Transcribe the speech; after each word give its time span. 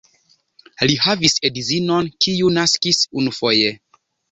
Li 0.91 0.95
havis 1.03 1.35
edzinon, 1.51 2.11
kiu 2.27 2.51
naskis 2.57 3.05
unufoje. 3.23 3.71